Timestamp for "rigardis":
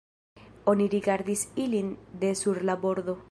0.93-1.45